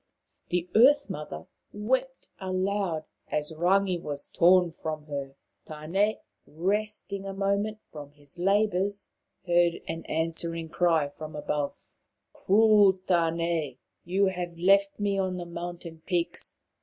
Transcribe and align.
The 0.49 0.67
Earth 0.73 1.11
mother 1.11 1.45
wept 1.71 2.29
aloud 2.39 3.03
as 3.27 3.51
Rangi 3.53 4.01
was 4.01 4.25
torn 4.25 4.71
from 4.71 5.05
her. 5.05 5.35
Tane, 5.67 6.17
resting 6.47 7.27
a 7.27 7.35
moment 7.35 7.77
from 7.85 8.13
his 8.13 8.39
labours, 8.39 9.11
heard 9.45 9.79
an 9.87 10.03
answering 10.05 10.69
cry 10.69 11.07
from 11.07 11.35
above." 11.35 11.85
Cruel 12.33 12.93
Tane! 13.05 13.77
You 14.03 14.25
have 14.25 14.57
left 14.57 14.99
me 14.99 15.19
on 15.19 15.37
the 15.37 15.45
mountain 15.45 16.01
peaks. 16.03 16.57